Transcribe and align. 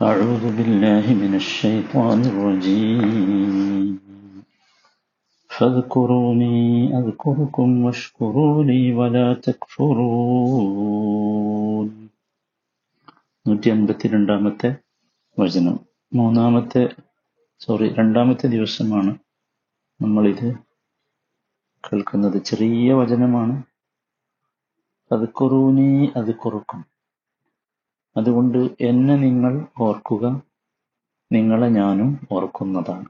أعوذ 0.00 0.44
بالله 0.56 1.04
من 1.14 1.32
الشيطان 1.34 2.20
الرجيم 2.22 3.98
فاذكروني 5.50 6.60
أذكركم 6.98 7.68
واشكروا 7.84 8.56
لي 8.64 8.82
ولا 8.94 9.26
تكفرون 9.46 10.50
നൂറ്റി 13.46 13.68
അൻപത്തി 13.70 14.06
രണ്ടാമത്തെ 14.08 14.70
വചനം 15.38 15.76
മൂന്നാമത്തെ 16.12 16.84
സോറി 17.60 17.86
രണ്ടാമത്തെ 17.94 18.46
ദിവസമാണ് 18.48 19.12
നമ്മളിത് 20.00 20.48
കേൾക്കുന്നത് 21.84 22.38
ചെറിയ 22.44 22.94
വചനമാണ് 22.94 23.56
അത് 25.10 25.26
കുറൂനി 25.32 25.90
അത് 26.16 26.32
കുറുക്കും 26.34 26.80
അതുകൊണ്ട് 28.17 28.57
എന്നെ 28.81 29.15
നിങ്ങൾ 29.15 29.67
ഓർക്കുക. 29.79 30.41
നിങ്ങളെ 31.31 31.69
ഞാനും 31.69 32.27
ഓർക്കുന്നതാണ്. 32.31 33.05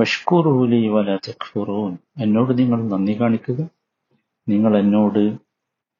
വഷ്കുറൂലി 0.00 0.88
വല 0.88 1.16
തക്ഫുറൂൻ. 1.16 1.98
എന്നോട് 2.20 2.58
നിങ്ങൾ 2.58 2.88
നന്ദി 2.88 3.20
കാണിക്കുക. 3.20 3.68
നിങ്ങൾ 4.48 4.78
എന്നോട് 4.78 5.38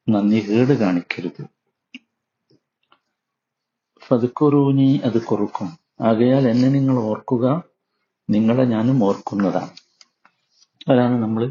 നന്ദി 0.09 0.51
കേട് 0.51 0.79
കാണിക്കരുത്. 0.79 1.45
ഫതുക്കുറൂനി 4.07 5.01
അത് 5.05 5.23
കുറുക്കും 5.23 5.79
ആകയാൽ 6.01 6.49
എന്നെ 6.49 6.69
നിങ്ങൾ 6.69 6.99
ഓർക്കുക. 6.99 7.63
നിങ്ങളെ 8.31 8.65
ഞാനും 8.65 9.05
ഓർക്കുന്നതാണ്. 9.05 9.71
അതാണ് 10.91 11.23
നമ്മൾ 11.23 11.47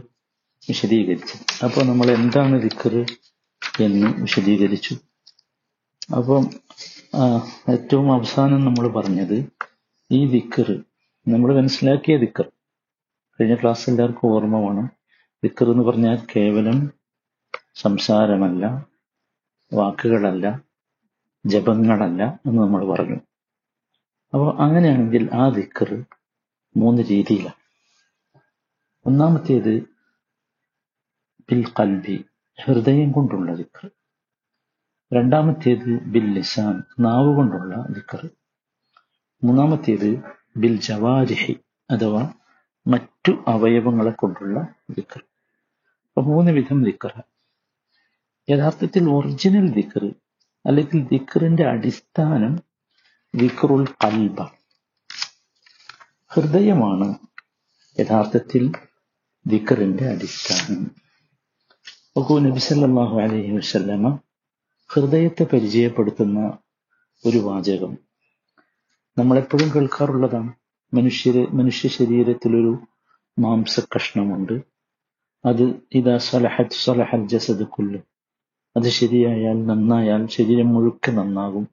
വിശദീകരിച്ചത്. 0.69 1.65
അപ്പോൾ 1.65 1.85
നമ്മൾ 1.85 2.11
എന്താണ് 2.11 2.61
ദിക്കറ് 2.61 3.05
എന്ന് 3.83 4.21
വിശദീകരിച്ചു. 4.21 4.97
അപ്പം 6.11 6.43
ഏറ്റവും 7.69 8.13
അവസാനം 8.13 8.65
നമ്മൾ 8.65 8.87
പറഞ്ഞത് 8.87 9.51
ഈ 10.11 10.19
ദിക്കർ 10.31 10.69
നമ്മൾ 11.27 11.55
മനസ്സിലാക്കിയ 11.55 12.17
ദിക്കർ. 12.17 12.51
കഴിഞ്ഞ 13.39 13.55
ക്ലാസ് 13.55 13.89
എല്ലാവർക്കും 13.89 14.27
ഓർമ്മ 14.27 14.57
വേണം. 14.57 14.87
ദിക്കർ 15.43 15.71
എന്ന് 15.71 15.83
പറഞ്ഞാൽ 15.83 16.17
കേവലം 16.35 16.91
സംസാരമല്ല 17.75 18.87
വാക്കുകളല്ല 19.73 20.61
ജപങ്ങളല്ല 21.45 22.39
എന്ന് 22.45 22.59
നമ്മൾ 22.61 22.85
പറഞ്ഞു. 22.85 23.19
അപ്പോൾ 24.33 24.61
അങ്ങനെയാണെങ്കിൽ 24.61 25.29
ആ 25.33 25.49
ദിക്കർ 25.49 26.05
മൂന്ന് 26.77 27.01
രീതിയിലാണ്. 27.01 27.59
ഒന്നാമത്തേത് 29.05 29.73
ബിൽ 31.49 31.65
കൽബി 31.79 32.25
ഹൃദയം 32.63 33.11
കൊണ്ടുള്ള 33.11 33.53
ദിക്കർ. 33.53 33.91
രണ്ടാമത്തേത് 35.13 35.89
ബിൽ 36.03 36.33
ലിസാൻ 36.33 36.83
നാവ് 36.99 37.35
കൊണ്ടുള്ള 37.35 37.85
ദിക്കർ 37.89 38.29
മൂന്നാമത്തേത് 39.43 40.09
ബിൽ 40.57 40.79
ജവാരിഹി 40.81 41.53
അഥവാ 41.91 42.33
മറ്റു 42.87 43.31
അവയവങ്ങളെ 43.47 44.11
കൊണ്ടുള്ള 44.11 44.67
ദിക്കർ 44.89 45.21
അപ്പൊ 46.07 46.21
മൂന്ന് 46.21 46.51
വിധം 46.51 46.83
ദിക്കർ 46.83 47.13
യഥാർത്ഥത്തിൽ 48.49 49.09
ഒറിജിനൽ 49.09 49.71
ദിക്കർ 49.71 50.03
അല്ലെങ്കിൽ 50.65 51.07
ദിക്കറിന്റെ 51.07 51.63
അടിസ്ഥാനം 51.69 52.53
ദിക്കറുൽ 53.33 53.85
കൽബ. 54.03 54.41
ഹൃദയമാണ് 56.31 57.07
യഥാർത്ഥത്തിൽ 57.97 58.71
ദിക്കറിന്റെ 59.47 60.05
അടിസ്ഥാനം. 60.09 60.83
നബി 62.43 62.59
സല്ലല്ലാഹു 62.59 63.15
അലൈഹി 63.21 63.51
വസല്ലമ 63.51 64.19
ഹൃദയത്തെ 64.93 65.43
പരിചയപ്പെടുത്തുന്ന 65.43 66.57
ഒരു 67.25 67.37
വാചകം. 67.37 67.97
നമ്മളെപ്പോഴും 69.17 69.71
കേൾക്കാറുള്ളതാണ്. 69.75 70.53
മനുഷ്യര് 70.93 71.47
മനുഷ്യ 71.47 71.89
ശരീരത്തിലൊരു 71.89 72.77
മാംസ 73.39 73.79
കഷ്ണമുണ്ട് 73.95 74.61
അത് 75.45 75.73
ഇതാ 75.91 76.17
സലഹത് 76.17 76.83
സലഹൽ 76.83 77.27
ജസദ് 77.27 77.63
കൊല്ലു. 77.63 77.97
അത് 78.77 78.83
ശരിയായാൽ 78.83 79.65
നന്നായാൽ 79.65 80.27
ശരീരം 80.27 80.67
മുഴുക്കെ 80.67 81.11
നന്നാകും. 81.11 81.67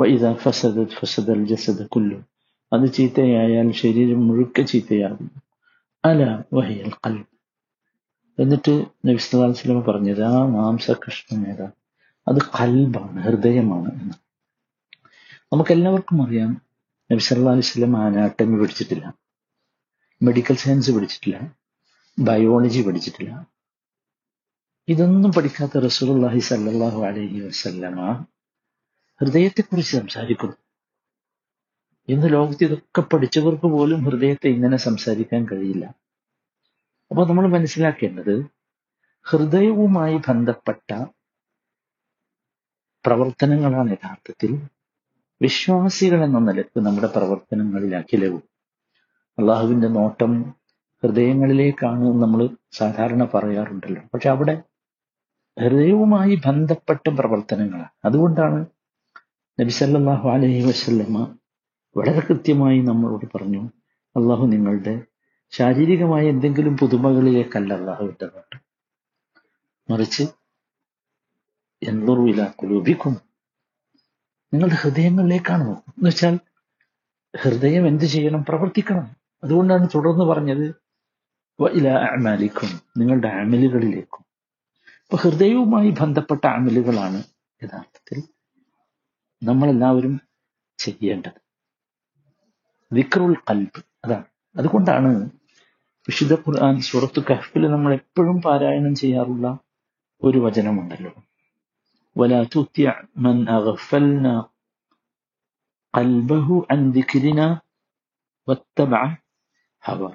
വൈദ 0.00 0.32
ഫസദ് 0.32 0.88
ഫസദൽ 0.88 1.44
ജസദ് 1.44 1.88
കുല്ലു. 1.88 2.18
അത് 2.72 2.92
ചീത്തയായാൽ 2.92 3.72
ശരീരം 3.72 4.28
മുഴുക്കെ 4.28 4.62
ചീത്തയാകും. 4.62 5.30
അല 6.04 6.42
വഹിയൽ 6.52 6.90
കൽ 7.06 7.24
എന്നിട്ട് 8.38 8.84
നബി 9.06 9.16
സ്വലമ 9.16 9.80
പറഞ്ഞത് 9.80 10.22
ആ 10.22 10.46
മാംസ 10.46 10.90
കഷ്ണം 10.90 11.48
ഏതാ? 11.48 11.70
അത് 12.26 12.40
കൽബാണ് 12.56 13.18
ഹൃദയമാണ് 13.22 13.88
എന്ന്. 14.00 14.14
നമുക്കെല്ലാവർക്കും 15.52 16.18
അറിയാം 16.26 16.50
നബി 17.10 17.22
സല്ലല്ലാഹു 17.26 17.56
അലൈഹി 17.56 17.68
വസല്ലം 17.68 17.96
അനാട്ടമി 17.96 18.56
പഠിച്ചിട്ടില്ല 18.60 19.06
മെഡിക്കൽ 20.20 20.56
സയൻസ് 20.64 20.90
പഠിച്ചിട്ടില്ല 20.90 21.38
ബയോളജി 22.18 22.80
പഠിച്ചിട്ടില്ല. 22.86 23.32
ഇതൊന്നും 24.88 25.30
പഠിക്കാത്ത 25.32 25.78
റസൂലുള്ളാഹി 25.78 26.40
സല്ലല്ലാഹു 26.50 27.00
അലൈഹി 27.10 27.40
വസല്ലമ 27.40 27.98
ഹൃദയത്തെക്കുറിച്ച് 29.20 29.92
സംസാരിക്കുന്നു. 29.96 30.56
ഇന്ന് 32.08 32.28
ലോകത്ത് 32.32 32.64
ഇതൊക്കെ 32.64 33.02
പഠിച്ചവർക്ക് 33.02 33.68
പോലും 33.74 34.00
ഹൃദയത്തെ 34.04 34.48
ഇങ്ങനെ 34.48 34.76
സംസാരിക്കാൻ 34.76 35.42
കഴിയില്ല. 35.52 35.84
അപ്പൊ 37.10 37.22
നമ്മൾ 37.28 37.46
മനസ്സിലാക്കേണ്ടത് 37.48 38.34
ഹൃദയവുമായി 39.26 40.16
ബന്ധപ്പെട്ട 40.28 40.90
പ്രവർത്തനങ്ങളാണ് 43.04 43.90
യഥാർത്ഥത്തിൽ 43.90 44.52
വിശ്വാസികൾ 45.40 46.24
എന്ന 46.24 46.38
നിലയ്ക്ക് 46.38 46.78
നമ്മുടെ 46.86 47.06
പ്രവർത്തനങ്ങളിൽ 47.06 47.96
അഖിലവും 47.96 48.42
അള്ളാഹുവിന്റെ 49.38 49.88
നോട്ടം 49.88 50.32
ഹൃദയങ്ങളിലേക്കാണ് 51.02 52.06
നമ്മൾ 52.22 52.40
സാധാരണ 52.72 53.22
പറയാറുണ്ടല്ലോ. 53.34 54.02
പക്ഷെ 54.14 54.28
അവിടെ 54.28 54.54
ഹൃദയവുമായി 55.56 56.34
ബന്ധപ്പെട്ട 56.46 57.08
പ്രവർത്തനങ്ങളാണ്. 57.08 57.92
അതുകൊണ്ടാണ് 58.04 58.60
നബിസല്ലാഹു 59.58 60.28
അലഹി 60.28 60.54
അലൈഹി 60.54 60.68
വസല്ലമ 60.68 61.16
വളരെ 61.96 62.20
കൃത്യമായി 62.20 62.78
നമ്മളോട് 62.80 63.26
പറഞ്ഞു 63.34 63.62
അള്ളാഹു 64.16 64.46
നിങ്ങളുടെ 64.46 64.94
ശാരീരികമായ 65.52 66.22
എന്തെങ്കിലും 66.28 66.76
പുതുമകളിലേക്കല്ല 66.76 67.72
അള്ളാഹു 67.74 68.04
നോട്ടം 68.04 68.60
മറിച്ച് 69.88 70.24
എന്തൊറുവില 71.82 72.44
കുലൂപിക്കും 72.44 73.16
നിങ്ങളുടെ 74.54 74.74
ഹൃദയങ്ങളിലേക്കാണ് 74.74 75.60
നോക്കുന്നത്. 75.60 75.98
എന്ന് 75.98 76.08
വെച്ചാൽ 76.08 76.38
ഹൃദയം 77.42 77.86
എന്ത് 77.86 78.04
ചെയ്യണം? 78.04 78.44
പ്രവർത്തിക്കണം. 78.44 79.16
അതുകൊണ്ടാണ് 79.44 79.88
തുടർന്ന് 79.94 80.24
പറഞ്ഞത് 80.24 80.74
ഇല 81.70 81.88
അമാലിക്കും 81.88 82.80
നിങ്ങളുടെ 82.98 83.28
അമലുകളിലേക്കും. 83.28 84.24
അപ്പൊ 85.04 85.16
ഹൃദയവുമായി 85.16 85.90
ബന്ധപ്പെട്ട 85.90 86.46
അമലുകളാണ് 86.46 87.22
യഥാർത്ഥത്തിൽ 87.62 88.22
നമ്മളെല്ലാവരും 89.42 90.20
ചെയ്യേണ്ടത്. 90.78 91.40
വിക്രുൽ 92.92 93.34
കൽബ് 93.34 93.82
അതാണ്. 94.04 94.24
അതുകൊണ്ടാണ് 94.56 95.30
വിശുദ്ധ 96.08 96.34
ഖുർആൻ 96.34 96.80
സൂറത്തു 96.80 97.20
കഹ്ഫിൽ 97.20 97.70
നമ്മൾ 97.70 97.92
എപ്പോഴും 97.94 98.42
പാരായണം 98.42 98.94
ചെയ്യാറുള്ള 98.94 99.58
ഒരു 100.22 100.38
വചനമുണ്ടല്ലോ. 100.38 101.12
ولا 102.15 102.43
تطع 102.45 102.91
من 103.17 103.37
أغفلنا 103.49 104.35
قلبه 105.93 106.47
عن 106.69 106.79
ذكرنا 106.91 107.47
واتبع 108.47 109.01
هوى 109.83 110.11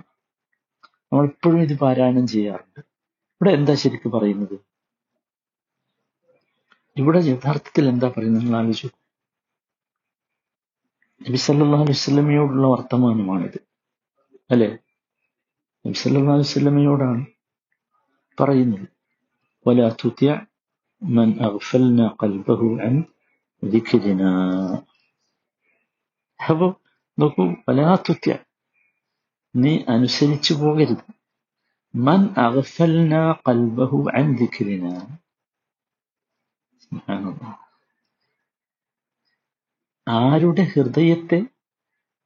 നമ്മൾ 1.12 1.26
എപ്പോഴും 1.30 1.58
ഇത് 1.62 1.74
പാരായണം 1.80 2.24
ചെയ്യാറുണ്ട് 2.26 2.80
ഇവിടെ 3.34 3.50
എന്താ 3.50 3.74
ശരിക്കും 3.74 4.10
പറയുന്നത് 4.10 4.54
ഇവിടെ 6.96 7.20
യഥാർത്ഥത്തിൽ 7.26 7.84
എന്താ 7.88 8.08
പറയുന്നത് 8.08 8.40
നിങ്ങൾ 8.40 8.56
ആലോചിച്ചു 8.58 8.88
നബി 11.20 11.38
സല്ലല്ലാഹു 11.44 11.84
അലൈഹി 11.84 11.98
വസല്ലമയോടുള്ള 11.98 12.66
വർത്തമാനമാണിത് 12.72 13.60
അല്ലെ 14.50 14.70
നബി 15.84 15.98
സല്ലല്ലാഹു 16.02 16.36
അലൈഹി 16.38 16.50
വസല്ലമയോടാണ് 16.50 17.22
പറയുന്നത് 18.38 18.88
ولا 19.66 19.88
تطع 19.92 20.34
من 21.02 21.28
أغفلنا 21.40 22.06
قلبه 22.14 22.62
عن 22.82 22.94
ذكرنا 23.62 24.32
അപ്പൊ 26.40 26.66
നോക്കൂ 27.18 27.44
വലാത്തുത്യ 27.66 28.32
നീ 29.54 29.72
അനുസരിച്ചു 29.86 30.52
പോകരുത് 30.54 31.04
മൻ 31.94 32.20
അഗഫൽന 32.38 33.12
കൽബഹു 33.44 33.98
അൻ 34.12 34.26
ദിക്രിന 34.40 34.84
ആരുടെ 40.06 40.64
ഹൃദയത്തെ 40.72 41.38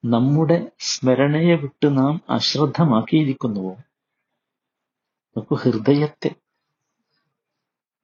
നമ്മുടെ 0.04 0.58
സ്മരണയെ 0.88 1.54
വിട്ട് 1.54 1.88
നാം 1.98 2.14
അശ്രദ്ധമാക്കിയിരിക്കുന്നുവോ 2.30 3.74
നോക്കൂ 5.36 5.56
ഹൃദയത്തെ 5.56 6.30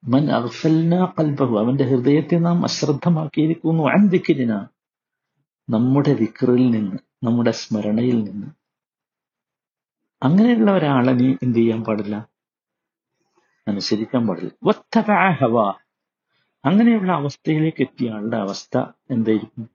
മൻ 0.08 0.30
അർസൽന 0.30 1.04
ഖൽബഹു 1.04 1.58
അവന്റെ 1.58 1.84
ഹൃദയത്തെ 1.84 2.36
നാം 2.36 2.62
അശ്രദ്ധമാക്കിയിരിക്കുന്നു. 2.62 3.82
അൻ 3.82 4.08
നമ്മുടെ 5.70 6.12
വിക്രിൽ 6.12 6.70
നിന്ന് 6.70 6.96
നമ്മുടെ 7.24 7.50
സ്മരണയിൽ 7.50 8.24
നിന്ന്. 8.24 8.46
അങ്ങനെയുള്ള 10.22 10.70
ഒരാളെ 10.70 11.12
നീ 11.12 11.34
എന്ത് 11.42 11.58
ചെയ്യാൻ 11.58 11.84
പാടില്ല? 11.84 12.28
അനുസരിക്കാൻ 13.68 14.26
പാടില്ല. 14.26 14.52
ഹവ. 15.30 15.72
അങ്ങനെയുള്ള 16.64 17.12
അവസ്ഥയിലേക്ക് 17.12 17.82
എത്തിയ 17.82 18.10
ആളുടെ 18.10 18.36
അവസ്ഥ 18.36 18.78
എന്തായിരിക്കും? 19.10 19.70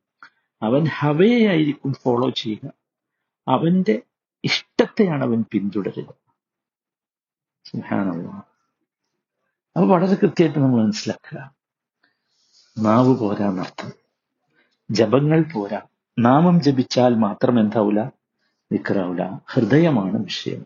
അവൻ 0.61 0.85
ഹവയെ 0.85 1.47
ആയിരിക്കും 1.47 1.93
ഫോളോ 1.93 2.29
ചെയ്യുക. 2.29 2.71
അവന്റെ 3.47 4.01
ഇഷ്ടത്തെയാണ് 4.43 5.23
അവൻ 5.23 5.45
പിന്തുടരുക. 5.51 6.13
സുബ്ഹാനല്ലാഹ്. 7.65 8.54
അത് 9.77 9.85
വളരെ 9.85 10.15
കൃത്യമായിട്ട് 10.15 10.59
നമ്മൾ 10.59 10.83
മനസ്സിലാക്കുക. 10.83 11.55
നാവ് 12.77 13.19
പോരാ 13.19 13.51
നർത്ഥം 13.51 13.91
ജപങ്ങൾ 14.91 15.43
പോരാ. 15.53 15.81
നാമം 16.19 16.61
ജപിച്ചാൽ 16.61 17.15
മാത്രം 17.15 17.59
എന്താവൂല? 17.59 17.99
വിക്രാവൂല 18.71 19.29
ഹൃദയമാണ് 19.53 20.23
വിഷയം. 20.23 20.65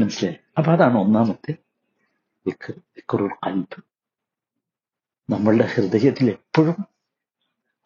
മനസ്സിലായി? 0.00 0.36
അപ്പൊ 0.58 0.72
അതാണ് 0.72 0.98
ഒന്നാമത്തെ 0.98 1.54
വിക്ർ 2.46 2.74
വിക്റുൽ 2.96 3.28
കൽബ് 3.28 3.82
നമ്മളുടെ 5.30 5.64
ഹൃദയത്തിൽ 5.74 6.30
എപ്പോഴും 6.30 6.76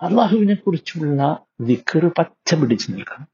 അള്ളാഹുവിനെ 0.03 0.55
കുറിച്ചുള്ള 0.55 1.47
വിക്റ് 1.61 2.11
പച്ച 2.19 2.55
പിടിച്ചു 2.55 2.91
നിൽക്കണം. 2.91 3.29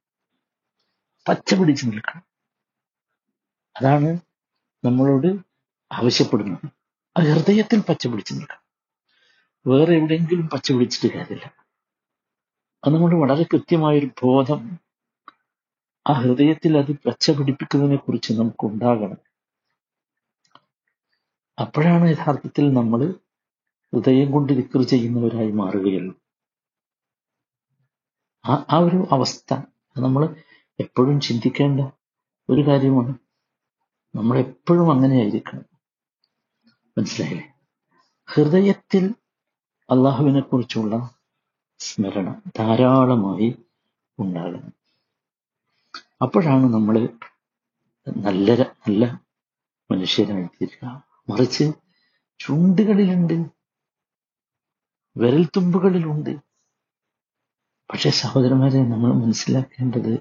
പച്ച 1.28 1.54
പിടിച്ചു 1.54 1.86
നിൽക്കണം. 1.86 2.22
അതാണ് 3.80 4.18
നമ്മളോട് 4.84 5.51
ആവശ്യപ്പെടുന്നത് 5.92 6.66
അത് 7.16 7.24
ഹൃദയത്തിൽ 7.24 7.80
പച്ച 7.80 8.06
പിടിച്ചു 8.06 8.34
നിൽക്കണം 8.34 8.62
വേറെ 9.66 9.96
എവിടെയെങ്കിലും 9.96 10.48
പച്ച 10.48 10.72
പിടിച്ചിട്ട് 10.72 11.14
കാര്യമില്ല. 11.14 11.54
അത് 12.84 12.94
നമ്മൾ 12.94 13.20
വളരെ 13.20 13.42
കൃത്യമായൊരു 13.42 14.06
ബോധം 14.22 14.78
ആ 16.08 16.12
ഹൃദയത്തിൽ 16.12 16.78
അത് 16.78 16.92
പച്ച 16.92 17.30
പിടിപ്പിക്കുന്നതിനെ 17.30 17.96
കുറിച്ച് 17.96 18.32
നമുക്ക് 18.32 18.66
ഉണ്ടാകണം. 18.66 19.16
അപ്പോഴാണ് 21.60 22.10
യഥാർത്ഥത്തിൽ 22.10 22.72
നമ്മൾ 22.72 23.14
ഹൃദയം 23.94 24.32
കൊണ്ട് 24.32 24.52
വിക്രി 24.52 24.82
ചെയ്യുന്നവരായി 24.82 25.50
മാറുകയുള്ളൂ. 25.50 26.20
ആ 28.46 28.66
ആ 28.70 28.78
ഒരു 28.78 29.08
അവസ്ഥ 29.12 29.54
നമ്മൾ 30.00 30.36
എപ്പോഴും 30.80 31.20
ചിന്തിക്കേണ്ട 31.20 31.80
ഒരു 32.50 32.66
കാര്യമാണ്. 32.66 33.14
നമ്മൾ 34.14 34.38
എപ്പോഴും 34.38 34.90
അങ്ങനെയായിരിക്കണം. 34.90 35.71
മനസ്സിലായില്ലേ? 36.96 37.46
ഹൃദയത്തിൽ 38.28 39.04
അള്ളാഹുവിനെ 39.88 40.40
കുറിച്ചുള്ള 40.40 40.94
സ്മരണ 41.80 42.28
ധാരാളമായി 42.58 43.48
ഉണ്ടാകണം 44.18 44.72
അപ്പോഴാണ് 46.22 46.66
നമ്മൾ 46.74 46.96
നല്ല 48.06 48.48
നല്ല 48.86 49.04
മനുഷ്യരായി 49.90 50.46
തീരുക 50.46 50.84
മറിച്ച് 51.30 51.66
ചുണ്ടുകളിലുണ്ട് 52.40 53.36
വിരൽത്തുമ്പുകളിലുണ്ട്. 55.16 56.32
പക്ഷെ 57.90 58.10
സഹോദരന്മാരെ 58.10 58.80
നമ്മൾ 58.84 59.10
മനസ്സിലാക്കേണ്ടത് 59.14 60.12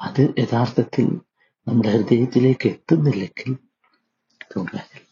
അത് 0.00 0.22
യഥാർത്ഥത്തിൽ 0.38 1.06
നമ്മുടെ 1.66 1.90
ഹൃദയത്തിലേക്ക് 1.96 2.66
എത്തുന്നില്ലെങ്കിൽ 2.68 3.50
കാര്യമില്ല 4.52 5.07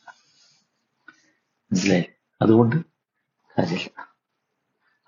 മനസ്സിലായി? 1.77 2.05
അതുകൊണ്ട് 2.43 2.77
കാര്യമില്ല. 3.59 4.17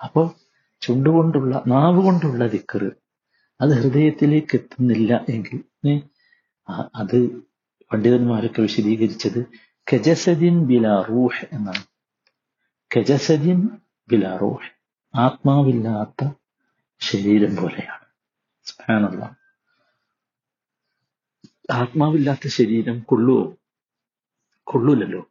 അപ്പോൾ 0.05 0.31
ചുണ്ടുകൊണ്ടുള്ള 0.81 1.63
നാവ് 1.67 2.03
കൊണ്ടുള്ള 2.03 2.47
ദിക്കറ് 2.47 2.91
അത് 3.61 3.71
ഹൃദയത്തിലേക്ക് 3.71 4.57
എത്തുന്നില്ല 4.57 5.25
എങ്കിൽ 5.29 6.03
അത് 6.95 7.29
പണ്ഡിതന്മാരൊക്കെ 7.93 8.63
വിശദീകരിച്ചത് 8.63 9.47
കജസദിൻ 9.93 10.67
ബിലാറൂഹ് 10.67 11.47
എന്നാണ്. 11.53 11.87
കജസദിൻ 12.97 13.69
ബിലാറൂഹ് 14.09 14.71
ആത്മാവില്ലാത്ത 15.15 16.31
ശരീരം 17.01 17.57
പോലെയാണ്. 17.57 18.05
സ്പാനുള്ള 18.65 19.37
ആത്മാവില്ലാത്ത 21.73 22.49
ശരീരം 22.49 23.01
കൊള്ളുവോ? 23.01 23.55
കൊള്ളൂലല്ലോ. 24.65 25.31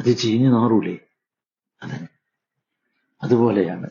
അത് 0.00 0.16
ചീഞ്ഞു 0.16 0.50
നാറൂലേ? 0.50 0.98
അതെ. 1.82 2.08
അതുപോലെയാണ്. 3.22 3.90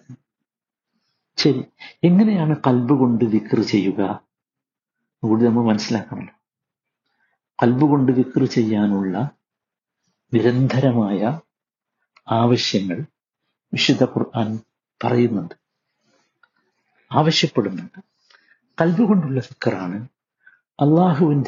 ശരി. 1.38 1.63
എങ്ങനെയാണ് 2.03 2.56
കൽബ് 2.67 2.94
കൊണ്ട് 2.94 3.25
വിക്ർ 3.25 3.61
ചെയ്യുക? 3.61 4.23
കൂടി 5.23 5.45
നമ്മൾ 5.45 5.63
മനസ്സിലാക്കണമല്ലോ 5.63 6.33
കൽബ് 7.63 7.85
കൊണ്ട് 7.85 8.11
വിക്ർ 8.11 8.45
ചെയ്യാനുള്ള 8.45 9.29
നിരന്തരമായ 10.33 11.39
ആവശ്യങ്ങൾ 12.31 13.05
വിശുദ്ധ 13.73 14.03
ഖുർആൻ 14.03 14.59
പറയുന്നുണ്ട്. 15.03 15.55
ആവശ്യപ്പെടുന്നുണ്ട്. 17.12 18.03
കൽബ് 18.81 19.03
കൊണ്ടുള്ള 19.03 19.41
ഫിക്കറാണ് 19.41 20.07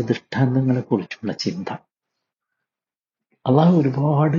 ദൃഷ്ടാന്തങ്ങളെ 0.04 0.82
കുറിച്ചുള്ള 0.82 1.34
ചിന്ത. 1.34 1.76
അള്ളാഹു 3.46 3.78
ഒരുപാട് 3.78 4.38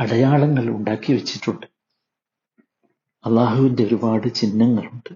അടയാളങ്ങൾ 0.00 0.68
ഉണ്ടാക്കി 0.68 1.12
വെച്ചിട്ടുണ്ട്. 1.12 1.66
അള്ളാഹുവിന്റെ 3.24 3.84
ഒരുപാട് 3.84 4.34
ചിഹ്നങ്ങളുണ്ട്. 4.34 5.14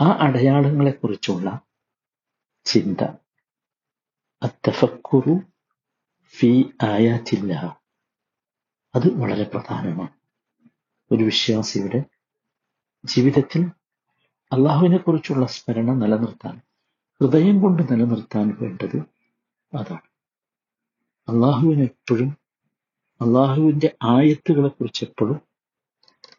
ആ 0.00 0.06
അടയാളങ്ങളെക്കുറിച്ചുള്ള 0.20 1.60
ചിന്ത. 2.64 3.04
അത്തഫക്കുറു 4.42 5.40
ഫി 6.28 6.70
ആയാറ്റില്ല 6.82 7.80
അത് 8.94 9.20
വളരെ 9.20 9.44
പ്രധാനമാണ്. 9.44 10.12
ഒരു 11.12 11.24
വിശ്വാസിയുടെ 11.24 12.04
ജീവിതത്തിൽ 13.04 13.66
അള്ളാഹുവിനെ 14.52 14.96
കുറിച്ചുള്ള 14.96 15.46
സ്മരണ 15.46 15.90
നിലനിർത്താൻ 15.92 16.60
ഹൃദയം 17.20 17.60
കൊണ്ട് 17.60 17.82
നിലനിർത്താൻ 17.82 18.56
വേണ്ടത് 18.60 18.96
അതാണ്. 19.76 20.13
അള്ളാഹുവിനെ 21.28 21.82
എപ്പോഴും 21.82 22.38
അള്ളാഹുവിന്റെ 23.20 23.96
ആയത്തുകളെ 24.02 24.68
കുറിച്ച് 24.68 25.04
എപ്പോഴും 25.04 25.40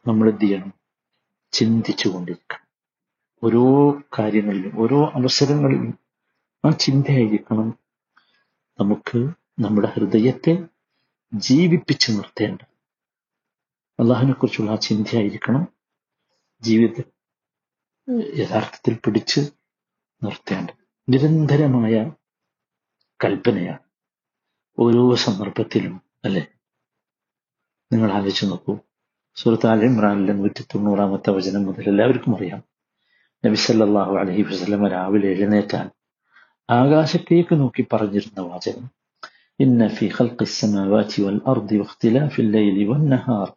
നമ്മൾ 0.08 0.30
എന്ത് 0.30 0.42
ചെയ്യണം? 0.42 0.74
ചിന്തിച്ചു 1.52 2.10
കൊണ്ടിരിക്കണം. 2.10 2.68
ഓരോ 3.44 3.92
കാര്യങ്ങളിലും 4.20 4.82
ഓരോ 4.82 5.06
അവസരങ്ങളിലും 5.06 6.00
ആ 6.66 6.70
ചിന്തയായിരിക്കണം 6.70 7.80
നമുക്ക് 8.80 9.18
നമ്മുടെ 9.60 9.88
ഹൃദയത്തെ 9.88 10.64
ജീവിപ്പിച്ചു 11.34 12.12
നിർത്തേണ്ട. 12.12 12.62
അള്ളാഹിനെ 14.00 14.34
കുറിച്ചുള്ള 14.34 14.72
ആ 14.72 14.76
ചിന്തയായിരിക്കണം 14.76 15.68
ജീവിതത്തിൽ 16.62 17.04
യഥാർത്ഥത്തിൽ 18.42 18.94
പിടിച്ച് 18.94 19.42
നിർത്തേണ്ടത് 20.24 20.74
നിരന്തരമായ 21.10 22.12
കൽപ്പനയാണ്. 23.24 23.85
ഓരോ 24.79 25.03
സന്ദർഭത്തിലും 25.25 25.95
അല്ലെ 26.27 26.43
നിങ്ങൾ 27.91 28.09
ആലോചിച്ച് 28.17 28.47
നോക്കൂ 28.51 28.75
സുഹൃത്ത് 29.37 29.67
ആൽ 29.67 29.81
ഇമ്രാനിലെ 29.87 30.35
നൂറ്റി 30.39 30.63
തൊണ്ണൂറാമത്തെ 30.73 31.31
വചനം 31.37 31.63
മുതൽ 31.69 31.89
എല്ലാവർക്കും 31.93 32.33
അറിയാം 32.37 32.61
നബി 33.45 33.59
സല്ലല്ലാഹു 33.65 34.15
അലൈഹി 34.21 34.43
വസല്ലമ 34.49 34.89
രാവിലെ 34.95 35.29
എഴുന്നേറ്റാൽ 35.35 35.87
ആകാശത്തേക്ക് 36.69 37.55
നോക്കി 37.61 37.83
പറഞ്ഞിരുന്ന 37.93 38.41
വാചകം 38.49 38.87
ഇന്ന 39.61 39.87
ഫി 39.97 40.07
ഖൽഖി 40.17 40.45
السماوات 40.47 41.13
والأرض 41.21 41.71
واختلاف 41.81 42.33
الليل 42.39 42.79
والنهار 42.89 43.49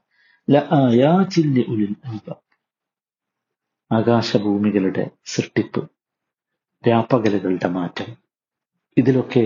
لآيات 0.48 1.34
لأولي 1.48 1.86
الألباب 1.92 2.40
ആകാശഭൂമികളുടെ 3.92 5.04
സൃഷ്ടിപ്പ് 5.25 5.82
രാപ്പകലുകളുടെ 6.84 7.70
മാറ്റം 7.70 8.10
ഇതിലൊക്കെ 8.98 9.44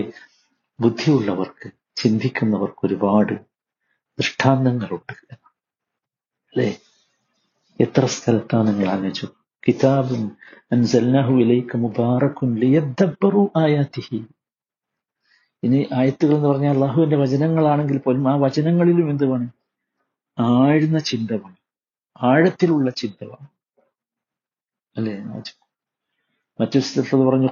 ബുദ്ധിയുള്ളവർക്ക് 0.79 1.71
ചിന്തിക്കുന്നവർക്ക് 1.95 2.85
ഒരുപാട് 2.85 3.33
ദൃഷ്ടാന്തങ്ങളുണ്ട്. 4.19 5.13
അല്ലേ? 6.53 6.77
എത്ര 7.79 8.05
സ്ഥലത്താണ് 8.05 8.67
നിങ്ങൾ 8.67 8.89
ആലോചിച്ചു? 8.89 9.27
കിതാബും 9.67 10.37
അൻസൽനാഹു 10.71 11.33
ഇലൈക 11.33 11.77
മുബാറക്കുൻ 11.77 12.55
ലിയദ്ദബ്ബറു 12.55 13.51
ആയാതിഹി. 13.57 14.25
ഇനി 15.63 15.89
ആയത്തുകൾ 15.93 16.35
എന്ന് 16.35 16.49
പറഞ്ഞാൽ 16.49 16.73
അള്ളാഹുവിന്റെ 16.73 17.15
വചനങ്ങളാണെങ്കിൽ 17.15 17.97
പോലും 17.97 18.29
ആ 18.31 18.35
വചനങ്ങളിലും 18.35 19.09
എന്ത് 19.09 19.25
വേണം 19.25 19.53
ആഴ്ന്ന 20.39 20.99
ചിന്ത 20.99 21.31
വേണം 21.31 21.57
ആഴത്തിലുള്ള 22.21 22.91
ചിന്ത 22.91 23.23
വേണം 23.23 23.49
അല്ലേ 24.97 25.19
മറ്റൊരു 26.59 26.79
സ്ഥലത്ത് 26.79 27.15
പറഞ്ഞു 27.15 27.49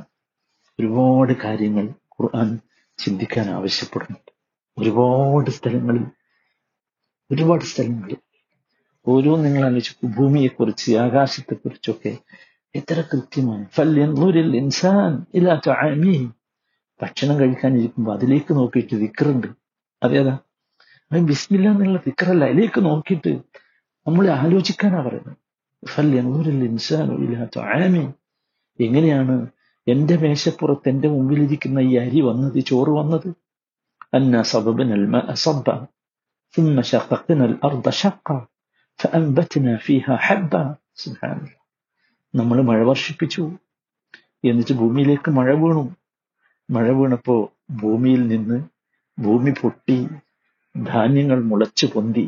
ഒരുപാട് 0.80 1.32
കാര്യങ്ങൾ 1.32 1.86
ഖുർആൻ 1.88 2.58
ചിന്തിക്കാൻ 2.98 3.50
ആവശ്യപ്പെടുന്നുണ്ട് 3.50 4.32
ഒരുപാട് 4.77 5.49
സ്ഥലങ്ങളിൽ 5.49 6.05
ഒരുപാട് 7.31 7.63
സ്ഥലങ്ങളിൽ 7.63 8.17
ഓരോ 9.07 9.37
നിങ്ങൾ 9.37 9.65
ആലോചിച്ചു 9.65 10.07
ഭൂമിയെക്കുറിച്ച് 10.07 10.95
ആകാശത്തെക്കുറിച്ചൊക്കെ 10.95 12.17
എത്ര 12.75 13.01
കൃത്യമാണ്. 13.01 13.65
ഫല്യൻളൂരിൽ 13.75 14.55
ഇൻസാൻ 14.55 15.25
ഇല്ലാത്ത 15.33 15.69
അമീ 15.69 16.27
ഭക്ഷണം 17.01 17.39
കഴിക്കാനിരിക്കുമ്പോൾ 17.39 18.13
അതിലേക്ക് 18.13 18.53
നോക്കിയിട്ട് 18.53 18.95
വിക്രുണ്ട് 18.95 19.47
അതേതാ? 20.03 20.35
അത് 21.11 21.19
ബിസ്മില്ല 21.21 21.67
എന്നുള്ള 21.69 21.99
വിക്രല്ല 22.07 22.45
അതിലേക്ക് 22.45 22.79
നോക്കിയിട്ട് 22.85 23.31
നമ്മൾ 24.07 24.29
ആലോചിക്കാനാ 24.29 24.99
പറയുന്നത്. 25.01 25.37
ഫല്യൻളൂരിൽ 25.83 26.63
ഇൻസാൻ 26.63 27.07
ഇല്ലാത്ത 27.25 27.59
അമീ 27.59 28.05
എങ്ങനെയാണ് 28.79 29.47
എന്റെ 29.87 30.15
മേശപ്പുറത്ത് 30.17 30.89
എന്റെ 30.89 31.07
മുമ്പിലിരിക്കുന്ന 31.07 31.79
ഈ 31.79 31.95
അരി 31.97 32.21
വന്നത് 32.21 32.59
ചോറ് 32.59 32.89
വന്നത്? 32.89 33.29
അന്ന 34.12 34.34
സബബിന 34.42 34.90
الماء 34.92 35.28
صبا 35.36 35.76
ثم 36.54 36.76
شققنا 36.82 37.44
الأرض 37.44 37.86
شقا 37.92 38.38
فأنبتنا 39.00 39.72
فيها 39.76 40.14
حبا 40.16 40.62
سبحان 40.94 41.38
الله 41.38 41.60
നമ്മൾ 42.34 42.58
മഴ 42.62 42.80
വർഷിപ്പിച്ചു 42.82 43.42
എന്നിട്ട് 44.44 44.72
ഭൂമിയിലേക്ക് 44.72 45.30
മഴ 45.30 45.48
വീണു 45.54 45.82
മഴ 46.68 46.86
വീണപ്പോ 46.90 47.34
ഭൂമിയിൽ 47.76 48.22
നിന്ന് 48.26 48.58
ഭൂമി 49.18 49.52
പൊട്ടി 49.60 49.96
ധാന്യങ്ങൾ 50.74 51.38
മുളച്ചു 51.42 51.86
പൊന്തി 51.86 52.24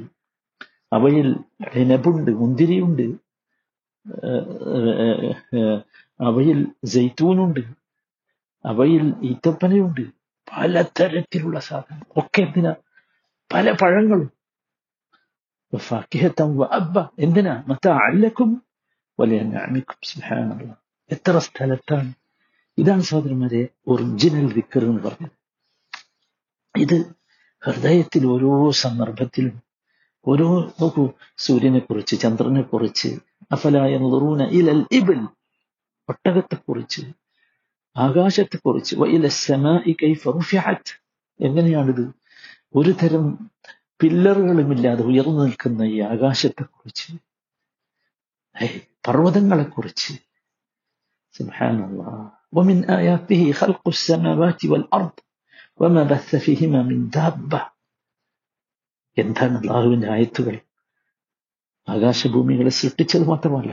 അവയിൽ 0.93 1.29
ഇനബുണ്ട് 1.75 2.31
മുന്തിരിയുണ്ട് 2.41 3.07
അവയിൽ 6.21 6.59
ജയ്ത്തൂനുണ്ട് 6.85 7.63
അവയിൽ 8.65 9.05
ഈത്തപ്പനയുണ്ട് 9.23 10.05
പലതരത്തിലുള്ള 10.58 11.60
സാധനം 11.60 12.06
ഒക്കെ 12.18 12.42
എന്തിനാ? 12.42 12.76
പല 13.54 13.72
പഴങ്ങളും. 13.72 14.32
അബ്ബ 16.72 17.10
എന്തിനാ? 17.20 17.64
മത്ത 17.68 17.88
അല്ലക്കും 17.88 18.64
വലിയ 19.20 19.42
ഞാമിക്കും 19.42 19.98
സുഹാനുള്ള 20.04 20.76
എത്ര 21.12 21.40
സ്ഥലത്താണ്? 21.40 22.14
ഇതാണ് 22.78 23.02
സഹോദരന്മാരെ 23.02 23.68
ഒറിജിനൽ 23.88 24.54
ദിക്കർ 24.54 24.86
എന്ന് 24.86 25.02
പറഞ്ഞത്. 25.04 25.32
ഇത് 26.78 27.14
ഹൃദയത്തിൽ 27.64 28.26
ഓരോ 28.26 28.72
സന്ദർഭത്തിലും 28.72 29.62
ഓരോ 30.28 30.74
നോക്കൂ 30.82 31.10
സൂര്യനെ 31.38 31.80
കുറിച്ച് 31.80 32.16
ചന്ദ്രനെ 32.20 32.62
കുറിച്ച് 32.62 33.10
അഫലായ 33.52 33.96
ഇലൽ 34.52 34.86
ഇബിൽ 34.92 35.28
ഒട്ടകത്തെക്കുറിച്ച് 36.10 37.02
ആകാശത്തെക്കുറിച്ച് 37.99 38.93
എങ്ങനെയാണിത് 41.41 42.05
ഒരു 42.75 42.93
തരം 43.01 43.25
പില്ലറുകളുമില്ലാതെ 44.01 45.03
ഉയർന്നു 45.05 45.43
നിൽക്കുന്ന 45.45 45.83
ഈ 45.95 45.99
ആകാശത്തെക്കുറിച്ച് 46.13 47.09
പർവ്വതങ്ങളെക്കുറിച്ച് 49.05 50.13
سبحان 51.35 51.79
الله 51.85 52.15
ومن 52.53 52.77
آياته 52.91 53.43
خلق 53.53 53.85
السماوات 53.89 54.61
والأرض 54.65 55.17
وما 55.81 56.03
بث 56.05 56.31
فيهما 56.37 56.81
من 56.83 56.99
دابة 57.11 57.61
എന്താണ് 59.17 59.57
അള്ളാഹുവിന്റെ 59.59 60.09
ആയത്തുകൾ 60.09 60.55
ആകാശഭൂമികളെ 61.89 62.73
സൃഷ്ടിച്ചത് 62.81 63.25
മാത്രമല്ല 63.25 63.73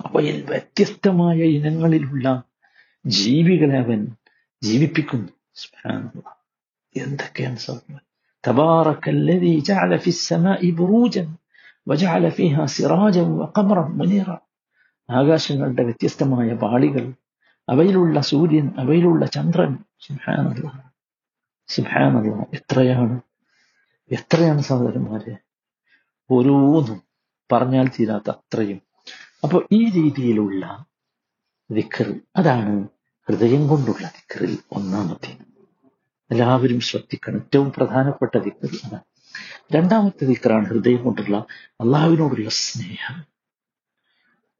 അവയിൽ 0.00 0.36
വ്യത്യസ്തമായ 0.42 1.38
ഇനങ്ങളിലുള്ള 1.56 2.26
ജീവികളെ 3.05 3.77
അവൻ 3.77 4.01
ജീവിപ്പിക്കുന്നു 4.61 5.31
സുഹാനുള്ള 5.61 6.25
എന്തൊക്കെയാണ് 6.95 7.61
സംഭവം 7.67 8.01
تبارك 8.43 9.03
الذي 9.11 9.53
جعل 9.61 9.91
في 9.99 10.09
السماء 10.09 10.61
بروجا 10.71 11.25
وجعل 11.87 12.23
فيها 12.31 12.63
سراجا 12.67 13.23
وقمرا 13.33 13.83
منيرا 13.91 14.37
ആകാശങ്ങളുടെ 15.09 15.83
വ്യത്യസ്തമായ 15.83 16.49
പാളികൾ 16.55 17.05
അവയിലുള്ള 17.67 18.17
സൂര്യൻ 18.29 18.65
അവയിലുള്ള 18.81 19.23
ചന്ദ്രൻ 19.35 19.71
സിംഹാനല്ല 19.97 20.67
സിംഹാനല്ല 21.69 22.29
എത്രയാണ് 22.53 23.15
എത്രയാണ് 24.11 24.61
സഹോദരന്മാരെ 24.61 25.35
ഓരോന്നും 26.29 26.99
പറഞ്ഞാൽ 27.49 27.87
തീരാത്ത 27.95 28.29
അത്രയും 28.29 28.79
അപ്പോൾ 29.43 29.61
ഈ 29.71 29.81
രീതിയിലുള്ള 29.89 30.63
വിക്കർ 31.69 32.09
അതാണ് 32.37 32.75
ഹൃദയം 33.27 33.67
കൊണ്ടുള്ള 33.67 34.07
ദിക്കറിൽ 34.07 34.57
ഒന്നാമത്തെ 34.71 35.37
എല്ലാവരും 36.31 36.79
ശ്രദ്ധിക്കണം. 36.79 37.35
ഏറ്റവും 37.35 37.71
പ്രധാനപ്പെട്ട 37.77 38.37
ദിക്കർ 38.37 38.69
അതാണ് 38.83 38.99
രണ്ടാമത്തെ 39.75 40.25
ദിക്കറാണ് 40.25 40.65
ഹൃദയം 40.65 41.03
കൊണ്ടുള്ള 41.03 41.45
അള്ളാഹുവിനോടുള്ള 41.71 42.49
സ്നേഹം. 42.49 43.23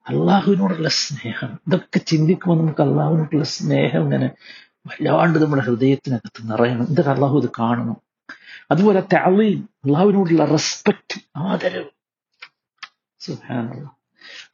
അള്ളാഹുവിനോടുള്ള 0.09 0.89
സ്നേഹം. 0.89 1.59
ഇതൊക്കെ 1.67 1.97
ചിന്തിക്കുമ്പോൾ 1.97 2.63
നമുക്ക് 2.63 2.81
അള്ളാഹുവിനോടുള്ള 2.81 3.43
സ്നേഹം 3.43 4.01
ഇങ്ങനെ 4.01 4.31
വല്ലാണ്ട് 4.87 5.39
നമ്മുടെ 5.39 5.63
ഹൃദയത്തിനകത്ത് 5.63 6.51
നിറയണം. 6.51 6.83
ഇതൊക്കെ 6.83 7.11
അള്ളാഹു 7.11 7.39
ഇത് 7.39 7.49
കാണണം? 7.59 7.97
അതുപോലെ 8.71 9.01
തളീം 9.01 9.69
അള്ളാഹുവിനോടുള്ള 9.85 10.45
റെസ്പെക്ട് 10.45 11.21
ആദരവ്. 11.35 11.89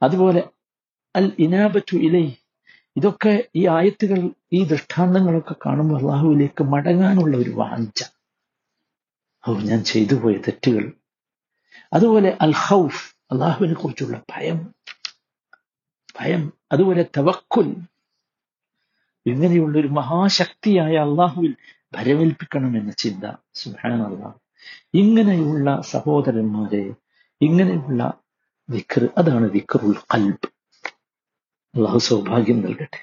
അതുപോലെ 0.04 0.44
അൽ 1.16 1.32
ഇനാബറ്റു 1.40 1.98
ഇലൈ 1.98 2.32
ഇതൊക്കെ 3.00 3.48
ഈ 3.56 3.68
ആയത്തുകൾ 3.68 4.30
ഈ 4.54 4.64
ദൃഷ്ടാന്തങ്ങളൊക്കെ 4.64 5.56
കാണുമ്പോൾ 5.66 6.00
അള്ളാഹുവിലേക്ക് 6.00 6.64
മടങ്ങാനുള്ള 6.64 7.38
ഒരു 7.38 7.50
വാഞ്ച. 7.50 8.04
ഓ 9.48 9.54
ഞാൻ 9.54 9.84
ചെയ്തു 9.84 10.16
പോയ 10.16 10.34
തെറ്റുകൾ. 10.34 10.92
അതുപോലെ 11.94 12.38
അൽ 12.42 12.52
ഹൗഫ് 12.52 13.16
അള്ളാഹുവിനെ 13.32 13.74
കുറിച്ചുള്ള 13.74 14.22
ഭയം. 14.30 14.76
ഭയം 16.20 16.54
അതുപോലെ 16.72 17.06
തവക്കുൽ. 17.18 17.76
ഇങ്ങനെയുള്ള 19.26 19.78
ഒരു 19.78 19.88
മഹാശക്തിയായ 19.88 20.96
അള്ളാഹുവിൽ 20.96 21.56
ഭരമേൽപ്പിക്കണമെന്ന 21.94 22.92
ചിന്ത. 22.92 23.32
സുഹാൻ 23.54 24.34
ഇങ്ങനെയുള്ള 24.94 25.82
സഹോദരന്മാരെ 25.82 26.94
ഇങ്ങനെയുള്ള 27.42 28.14
വിക്ർ 28.70 29.10
അതാണ് 29.18 29.50
വിക്റുൽ 29.50 29.96
കൽബ് 30.16 30.59
അള്ളാഹു 31.76 31.98
സൗഭാഗ്യം 31.98 32.60
നൽകട്ടെ. 32.62 33.00